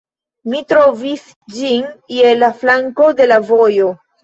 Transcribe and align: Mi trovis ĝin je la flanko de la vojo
Mi 0.53 0.61
trovis 0.71 1.27
ĝin 1.59 1.85
je 2.17 2.33
la 2.41 2.51
flanko 2.65 3.13
de 3.23 3.31
la 3.31 3.41
vojo 3.55 3.97